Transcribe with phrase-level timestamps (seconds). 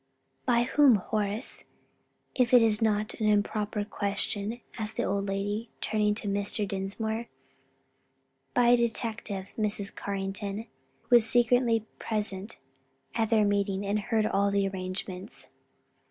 [0.47, 1.65] "By whom, Horace?
[2.33, 6.67] if it be not an improper question," asked the old lady, turning to Mr.
[6.67, 7.27] Dinsmore.
[8.55, 9.95] "By a detective, Mrs.
[9.95, 10.65] Carrington,
[11.03, 12.57] who was secretly present
[13.13, 15.49] at their meeting and heard all the arrangements."